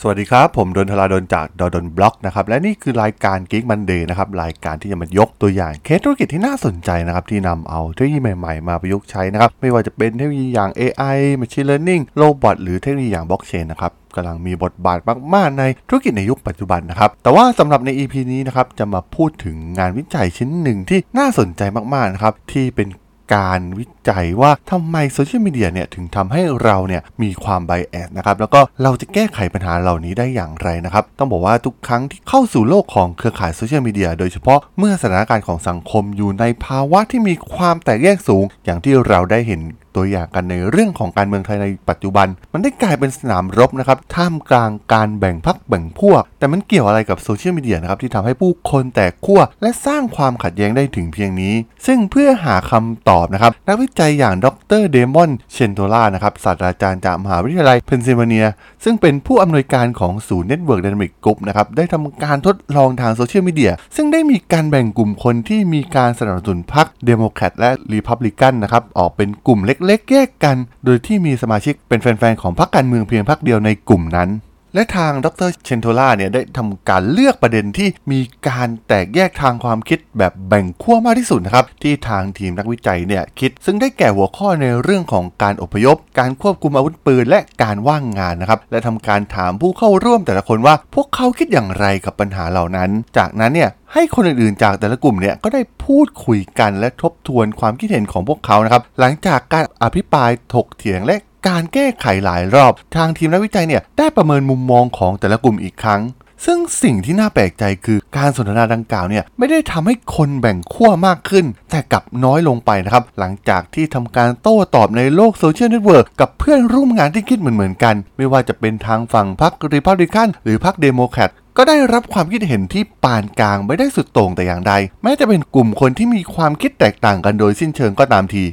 [0.00, 14.98] สวัสดีครับ ผมดนทลาดนจากดดนบล็อกนะครับและนี่คือรายการ Geek Monday นะครับรายการที่จะมายกตัวอย่างเคสธุรกิจที่น่าสนใจนะครับที่นำเอาเทคโนโลยีใหม่ๆ มาประยุกต์ใช้นะครับไม่ว่าจะเป็นเทคโนโลยีอย่าง AI Machine Learning Robot หรือเทคโนโลยีอย่าง Blockchain นะครับกำลังมีบทบาท
[15.34, 21.62] มากๆในธุรกิจในยุคปัจจุบันนะครับ แต่ว่าสำหรับใน EP นี้นะครับจะมาพูดถึงงานวิจัยชิ้นหนึ่งที่น่าสนใจ
[21.94, 22.88] มากๆนะครับที่เป็น
[23.34, 39.60] การวิจัยว่าทำไมโซเชียลมีเดียเนี่ยถึงทำให้เราเนี่ยมีความไบแอสนะครับแล้วก็เราจะแก้ไขปัญหาเหล่านี้ได้อย่างไรนะครับ ต้องบอกว่าทุกครั้งที่เข้าสู่โลกของเครือข่ายโซเชียลมีเดียโดยเฉพาะเมื่อสถานการณ์ของสังคมอยู่ในภาวะที่มีความแตกแยกสูง อย่างที่เราได้เห็น
[39.96, 51.54] ตัวอย่างกันในเรื่องของการเมืองไทยในปัจจุบัน มันได้กลายเป็นสนามรบนะครับท่ามกลางการแบ่งพรรคแบ่งพวก แต่มันเกี่ยวอะไรกับโซเชียลมีเดียนะครับที่ทำให้ผู้คนแตกขั้วและสร้างความขัดแย้งได้ถึงเพียงนี้
[51.86, 54.46] ซึ่งเพื่อหาคำตอบนะครับนักวิจัยอย่างด
[54.80, 58.46] รเดมอนเชนโตล่านะครับศาสตราจารย์จากมหาวิทยาลัยเพนซิลเวเนีย
[58.84, 74.28] ซึ่งเป็นผู้อำนวยการของศูนย์ Network Dynamic Group นะครับได้ทำการทดลองทางโซเชียลมีเดียซึ่งได้มีการแบ่งกลุ่มคนที่มีการสนับสนุนพรรคเดโมแครตและรีพับลิกันนะครับออกเป็นกลุ่มเล็กเล็กแยกกัน โดยที่มีสมาชิกเป็นแฟนๆของพรรคการเมืองเพียงพรรคเดียวในกลุ่มนั้น
[74.76, 101.16] และทางดรเชนโทล่าเนี่ยได้ทำการเลือกประเด็นที่มีการแตกแยกทางความคิดแบบแบ่งขั้วมากที่สุดนะครับ ที่ทางทีมนักวิจัยเนี่ยคิด ซึ่งได้แก่หัวข้อในเรื่องของการอพยพ การควบคุมอาวุธปืน และการว่างงานนะครับ และทำการถามผู้เข้าร่วมแต่ละคนว่า พวกเขาคิดอย่างไรกับปัญหาเหล่านั้น จากนั้นเนี่ยให้คนอื่นๆจากแต่ละกลุ่มเนี่ยก็ได้พูดคุยกันและทบทวนความคิดเห็นของพวกเขานะครับหลังจากการอภิปรายถกเถียงและ
[101.48, 106.02] การแก้ไขหลายรอบ ทางทีมนักวิจัยเนี่ยได้ประเมินมุมมองของแต่ละกลุ่มอีกครั้ง
[106.46, 124.72] ซึ่งสิ่งที่น่าแปลกใจคือการสนทนาดังกล่าวเนี่ยไม่ได้ทำให้คนแบ่งขั้วมากขึ้น แต่กลับน้อยลงไปนะครับ หลังจากที่ทำการโต้ตอบในโลกโซเชียลเน็ตเวิร์กกับเพื่อนร่วมงานที่คิดเหมือนๆกัน ไม่ว่าจะเป็นทางฝั่งพรรครีพับลิกันหรือพรรคเดโมแครตก็ได้รับความคิดเห็นที่ปานกลางไม่ได้สุดโต่งแต่อย่างใด
[125.02, 128.44] แม้จะเป็นกลุ่มคนที่มีความคิดแตกต่างกันโดยสิ้นเชิงก็ตามที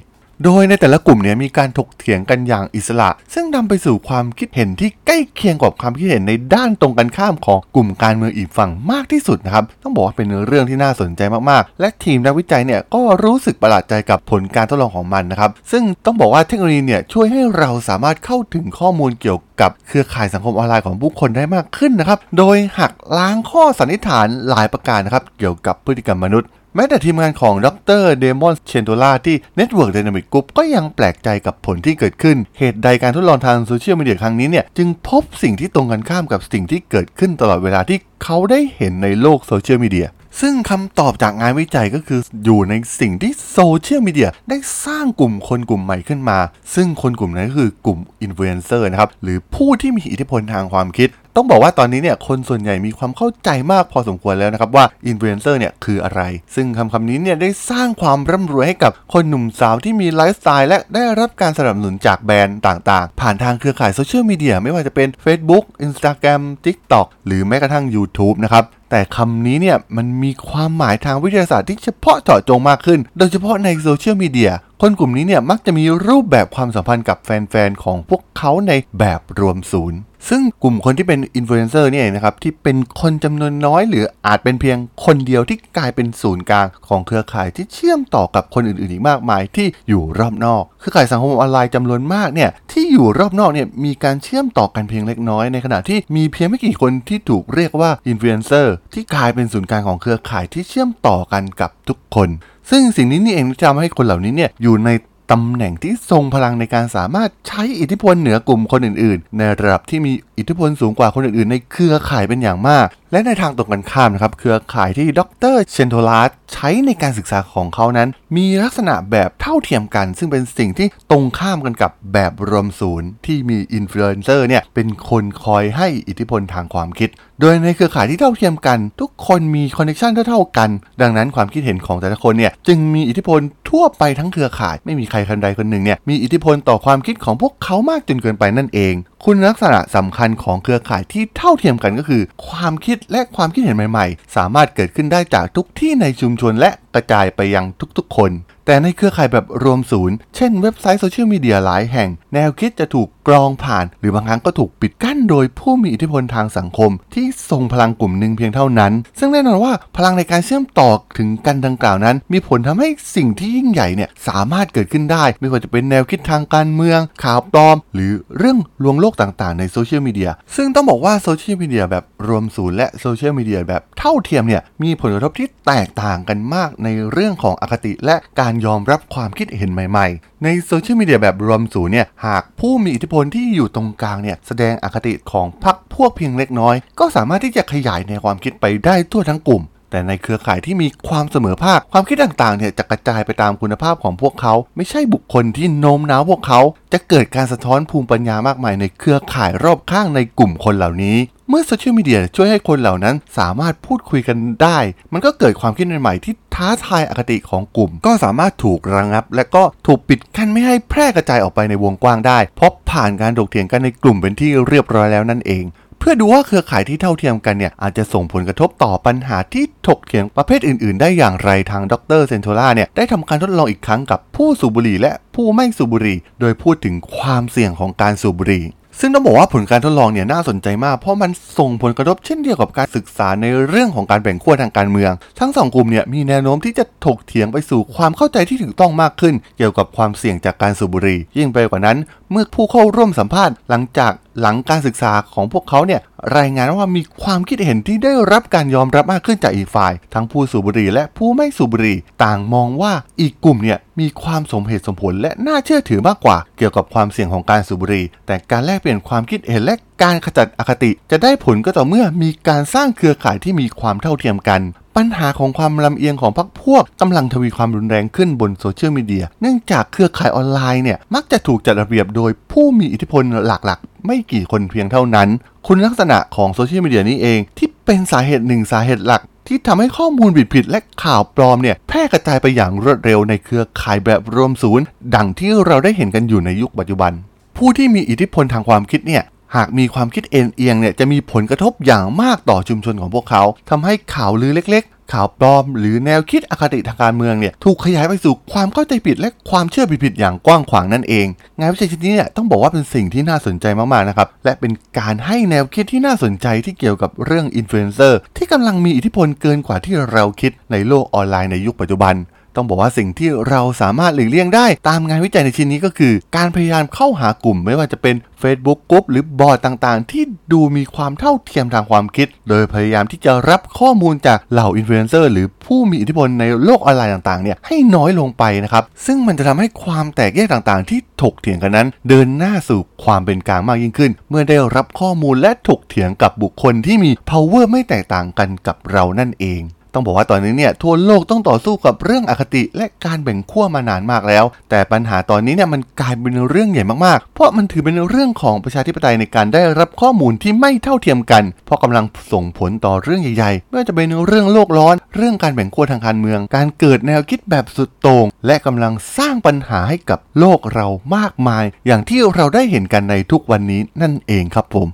[0.44, 27.67] โดยในแต่ละกลุ่มเนี่ยมีการถกเถียงกันอย่างอิสระ ซึ่งนำไปสู่ความคิดเห็นที่ใกล้เคียงกับความคิดเห็นในด้านตรงกันข้ามของกลุ่มการเมืองอีกฝั่งมากที่สุดนะครับต้องบอกว่าเป็นเรื่องที่น่าสนใจมากๆ และทีมนักวิจัยเนี่ยก็รู้สึกประหลาดใจกับผลการทดลองของมันนะครับซึ่งต้องบอกว่าเทคโนโลยีเนี่ยช่วยให้เราสามารถเข้าถึงข้อมูลเกี่ยวกับเครือข่ายสังคมออนไลน์ของผู้คนได้มากขึ้นนะครับโดยหักล้างข้อสันนิษฐานหลายประการนะครับเกี่ยวกับพฤติกรรมมนุษย์ แม้แต่ทีมงานของด
[28.01, 40.07] รเดมอนเชนโตล่าที่ Network Dynamic Group ก็ยังแปลกใจกับผลที่เกิดขึ้น เหตุใดการทดลองทางโซเชียลมีเดียครั้งนี้เนี่ย จึงพบสิ่งที่ตรงกันข้ามกับสิ่งที่เกิดขึ้นตลอดเวลาที่เขาได้เห็นในโลกโซเชียลมีเดีย
[40.42, 46.40] ซึ่งคำตอบจากงานวิจัยก็คืออยู่ในสิ่งที่โซเชียลมีเดียได้สร้างกลุ่มคนกลุ่มใหม่ขึ้นมา
[46.76, 56.22] ซึ่งคนกลุ่มนั้นก็คือกลุ่มอินฟลูเอนเซอร์นะครับ หรือผู้ที่มีอิทธิพลทางความคิด ต้องบอกว่าตอนนี้เนี่ยคนส่วนใหญ่มีความเข้าใจมากพอสมควรแล้วนะครับว่าอินฟลูเอนเซอร์เนี่ยคืออะไร
[56.56, 68.64] ซึ่งคำคำนี้เนี่ยได้สร้างความร่ำรวยให้กับคนหนุ่มสาวที่มีไลฟ์สไตล์และได้รับการสนับสนุนจากแบรนด์ต่างๆ ผ่านทางเครือข่ายโซเชียลมีเดียไม่ว่าจะเป็น Facebook Instagram TikTok หรือแม้กระทั่ง YouTube นะครับ
[68.96, 74.52] แต่คำนี้เนี่ยมันมีความหมายทางวิทยาศาสตร์ที่เฉพาะเจาะจงมากขึ้น โดยเฉพาะในโซเชียลมีเดีย
[74.86, 80.00] คนกลุ่มนี้เนี่ยมักจะมีรูปแบบความสัมพันธ์กับแฟนๆของพวกเขาในแบบรวมศูนย์
[80.30, 102.30] ซึ่งกลุ่มคนที่เป็นอินฟลูเอนเซอร์เนี่ยนะครับที่เป็นคนจำนวนน้อย หรืออาจเป็นเพียงคนเดียวที่กลายเป็นศูนย์กลางของเครือข่ายที่เชื่อมต่อกับคนอื่นๆอีกมากมายที่อยู่รอบนอก เครือข่ายสังคมออนไลน์จำนวนมากเนี่ยที่อยู่รอบนอกเนี่ยมีการเชื่อมต่อกันเพียงเล็กน้อย ในขณะที่มีเพียงไม่กี่คนที่ถูกเรียกว่าอินฟลูเอนเซอร์ที่กลายเป็นศูนย์กลางของเครือข่ายที่เชื่อมต่อกันกับทุกคน
[102.69, 104.90] ซึ่งสิ่งนี้นี่เองที่ทำให้คนเหล่านี้เนี่ยอยู่ใน
[105.31, 115.22] ตำแหน่งที่ทรงพลังในการสามารถใช้อิทธิพลเหนือกลุ่มคนอื่นๆ ในระดับที่มีอิทธิพลสูงกว่าคนอื่นๆ ในเครือข่ายเป็นอย่างมาก และในทางตรงกันข้ามนะครับเครือข่ายที่ด
[115.54, 130.70] ร Centola ใช้ในการศึกษาของเขานั้น มีลักษณะแบบเท่าเทียมกัน ซึ่งเป็นสิ่งที่ตรงข้ามกันกับแบบรวมศูนย์ ที่มีอินฟลูเอนเซอร์เนี่ยเป็นคนคอยให้อิทธิพลทางความคิด โดยในเครือข่ายที่เท่าเทียมกัน ทุกคนมี connection เท่าๆกัน
[131.02, 133.40] ดังนั้นความคิดเห็นของแต่ละคนเนี่ยจึงมีอิทธิพล
[133.70, 138.94] ทั่วไปทั้งเครือข่าย ไม่มีใครคนใดคนหนึ่งเนี่ยมีอิทธิพลต่อความคิดของพวกเขามากจนเกินไปนั่นเอง
[139.28, 147.66] คุณลักษณะสำคัญของเครือข่ายที่เท่าเทียมกันก็คือ ความคิดและความคิดเห็นใหม่ ๆ สามารถเกิดขึ้นได้จากทุกที่ในชุมชนและ กระจายไปยัง
[147.97, 148.31] ทุกๆคน
[148.66, 189.64] แต่ในเครือข่ายแบบรวมศูนย์ เช่นเว็บไซต์โซเชียลมีเดียหลายแห่ง แนวคิดจะถูกกรองผ่าน หรือบางครั้งก็ถูกปิดกั้นโดยผู้มีอิทธิพลทางสังคม ที่ทรงพลังกลุ่มหนึ่งเพียงเท่านั้น ซึ่งแน่นอนว่าพลังในการเชื่อมต่อถึงกันดังกล่าวนั้น มีผลทำให้สิ่งที่ยิ่งใหญ่เนี่ยสามารถเกิดขึ้นได้ ไม่ว่าจะเป็นแนวคิดทางการเมือง ข่าวปลอม หรือเรื่องลวงโลกต่างๆ ในโซเชียลมีเดียซึ่งต้องบอกว่าโซเชียลมีเดียแบบรวมศูนย์และโซเชียลมีเดียแบบเท่าเทียมเนี่ยมีผลกระทบที่แตกต่างกันมากในเรื่องของอคติและการยอมรับความคิดเห็นใหม่ ๆ ในโซเชียลมีเดียแบบรวมศูนย์เนี่ยหากผู้มีอิทธิพลที่อยู่ตรงกลางเนี่ยแสดงอคติของพรรคพวกเพียงเล็กน้อย ก็สามารถที่จะขยายในความคิดไปได้ทั่วทั้งกลุ่ม
[189.94, 196.59] แต่ในเครือข่ายที่มีความเสมอภาค ความคิดต่างๆเนี่ยจะกระจายไปตามคุณภาพของพวกเขา ไม่ใช่บุคคลที่โน้มน้าวพวกเขา
[196.94, 201.18] จะเกิดการสะท้อนภูมิปัญญามากมายในเครือข่ายรอบข้างในกลุ่มคนเหล่านี้
[201.49, 204.79] เมื่อโซเชียลมีเดียช่วยให้คนเหล่านั้นสามารถพูดคุยกันได้
[205.13, 215.63] มันก็เกิดความคิดใหม่ๆที่ท้าทายอคติของกลุ่ม ก็สามารถถูกระงับ และก็ถูกปิดกั้นไม่ให้แพร่กระจายออกไปในวงกว้างได้ เพราะผ่านการถกเถียงกันในกลุ่มเป็นที่เรียบร้อยแล้วนั่นเอง
[215.99, 228.63] เพื่อดูว่าเครือข่ายที่เท่าเทียมกันเนี่ยอาจจะส่งผลกระทบต่อปัญหาที่ถกเถียงประเภทอื่น ๆ ได้อย่างไรทางดรเซนโทล่าเนี่ยได้ทำการทดลองอีกครั้งกับผู้สูบบุหรี่และผู้ไม่สูบบุหรี่ โดยพูดถึงความเสี่ยงของการสูบบุหรี่
[228.99, 241.97] ซึ่งต้องบอกว่าผลการทดลองเนี่ยน่าสนใจมาก เพราะมันส่งผลกระทบเช่นเดียวกับการศึกษาในเรื่องของการแบ่งขั้วทางการเมือง ทั้งสองกลุ่มเนี่ยมีแนวโน้มที่จะถกเถียงไปสู่ความเข้าใจที่ถูกต้องมากขึ้น เกี่ยวกับความเสี่ยงจากการสูบบุหรี่ยิ่งไปกว่านั้น
[242.31, 246.02] เมื่อผู้เข้าร่วมสัมภาษณ์หลังจาก หลังการศึกษาของพวกเขาเนี่ย
[246.38, 264.62] รายงานว่ามีความคิดเห็นที่ได้รับการยอมรับมากขึ้นจากอีกฝ่าย ทั้งผู้สูบบุหรี่และผู้ไม่สูบบุหรี่ต่างมองว่าอีกกลุ่มเนี่ยมีความสมเหตุสมผลและน่าเชื่อถือมากกว่า เกี่ยวกับความเสี่ยงของการสูบบุหรี่แต่การแลกเปลี่ยนความคิดเห็นและการขจัดอคติ จะได้ผลก็ต่อเมื่อมีการสร้างเครือข่ายที่มีความเท่าเทียมกัน
[264.98, 275.29] ปัญหาของความลำเอียงของพรรคพวกกำลังทวีความรุนแรงขึ้นบนโซเชียลมีเดีย เนื่องจากเครือข่ายออนไลน์เนี่ยมักจะถูกจัดระเบียบโดยผู้มีอิทธิพลหลักๆ ไม่กี่คนเพียงเท่านั้น
[275.67, 287.12] คุณลักษณะของโซเชียลมีเดียนี้เองที่เป็นสาเหตุหนึ่งสาเหตุหลัก ที่ทำให้ข้อมูลผิดๆและข่าวปลอมเนี่ยแพร่กระจายไปอย่างรวดเร็วในเครือข่ายแบบรวมศูนย์ ดังที่เราได้เห็นกันอยู่ในยุคปัจจุบัน
[287.58, 289.24] ผู้ที่มีอิทธิพลทางความคิดเนี่ย
[289.55, 301.27] หากมีความคิดเอ็นเอียงเนี่ยจะมีผลกระทบอย่างมากต่อชุมชนของพวกเขาทำให้ข่าวลือเล็ก ข่าวปลอม หรือแนวคิดอคติทางการเมืองเนี่ยถูกขยายไปสู่ความเข้าใจผิดและความเชื่อผิดๆอย่างกว้างขวางนั่นเอง
[301.60, 312.15] งานวิจัยชิ้นนี้เนี่ยต้องบอกว่าเป็นสิ่งที่น่าสนใจมากๆนะครับและเป็นการให้แนวคิดที่น่าสนใจที่เกี่ยวกับเรื่องอินฟลูเอนเซอร์ที่กำลังมีอิทธิพลเกินกว่าที่เราคิดในโลกออนไลน์ในยุคปัจจุบัน
[312.55, 339.62] ต้องบอกว่าสิ่งที่เราสามารถหลีกเลี่ยงได้ตามงานวิจัยในชิ้นนี้ก็คือ การพยายามเข้าหากลุ่มไม่ว่าจะเป็น Facebook กลุ่มหรือบอร์ดต่างๆ ที่ดูมีความเท่าเทียมทางความคิด โดยพยายามที่จะรับข้อมูลจากเหล่าอินฟลูเอนเซอร์หรือผู้มีอิทธิพลในโลกออนไลน์ต่างๆเนี่ยให้น้อยลงไปนะครับซึ่งมันจะทำให้ความแตกแยกต่างๆ ที่ถกเถียงกันนั้น เดินหน้าสู่ความเป็นกลางมากยิ่งขึ้น เมื่อได้รับข้อมูลและถกเถียงกับบุคคลที่มี power ไม่แตกต่างกันกับเรานั่นเอง
[339.93, 364.89] ต้องบอกว่าตอนนี้เนี่ยทั่วโลกต้องต่อสู้กับเรื่องอคติและการแบ่งขั้วมานานมากแล้ว แต่ปัญหาตอนนี้เนี่ยมันกลายเป็นเรื่องใหญ่มากๆ เพราะมันถือเป็นเรื่องของประชาธิปไตยในการได้รับข้อมูลที่ไม่เท่าเทียมกัน เพราะกำลังส่งผลต่อเรื่องใหญ่ๆไม่ว่าจะเป็นเรื่องโลกร้อน เรื่องการแบ่งขั้วทางการเมือง การเกิดแนวคิดแบบสุดโต่งและกำลังสร้างปัญหาให้กับโลกเรามากมาย อย่างที่เราได้เห็นกันในทุกวันนี้นั่นเองครับผม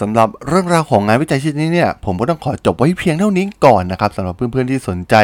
[0.00, 5.14] สำหรับเรื่องราวของงานวิจัยชิ้นนี้เนี่ย ผมก็ต้องขอจบไว้เพียงเท่านี้ก่อนนะครับสำหรับเพื่อนๆที่สนใจ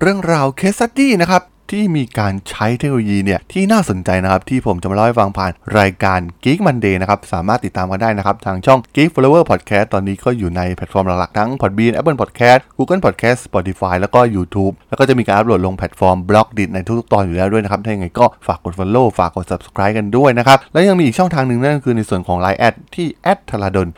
[0.00, 11.92] เรื่องราว case study นะครับ ที่มีการใช้เทคโนโลยีเนี่ยที่น่าสนใจนะครับ ที่ผมจะมาเล่าให้ฟังผ่านรายการ Geek Monday นะครับสามารถติดตามกันได้นะครับ ทางช่อง Geek Forever Podcast ตอนนี้ก็อยู่ในแพลตฟอร์มหลักๆทั้ง Podbean
[11.96, 22.58] Apple Podcast Google Podcast Spotify แล้วก็ YouTube แล้วก็จะมีการอัปโหลดลงแพลตฟอร์ม Blockdit ในทุกๆตอนอยู่แล้วด้วยนะครับถ้าอย่างไรก็ฝากกด Follow ฝากกด Subscribe กันด้วยนะครับแล้วยังมีอีกช่องทางหนึ่งนั่นก็คือในส่วนของ Line
[22.58, 23.06] แอดที่
[23.48, 23.88] t h a l a d o n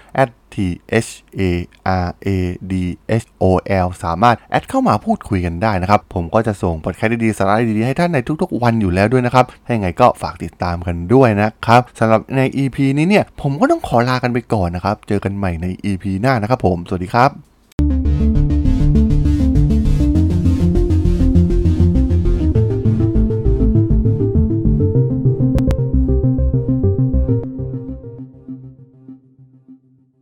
[0.54, 0.57] T
[1.07, 1.40] H A
[2.04, 2.28] R A
[2.73, 2.75] D
[3.23, 3.45] H O
[3.87, 17.50] L สามารถแอดเข้ามาพูดคุยกันได้นะครับ ผมก็จะส่งพอดแคสต์ดีๆสาระดีๆ ให้ท่านในทุกๆ วันอยู่แล้วด้วยนะครับ ถ้าอย่างไรก็ฝากติดตามกันด้วยนะครับสำหรับใน EP นี้เนี่ย ผมก็ต้องขอลากันไปก่อนนะครับ เจอกันใหม่ใน EP หน้านะครับผม สวัสดีครับ